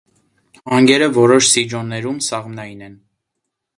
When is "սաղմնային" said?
2.29-2.83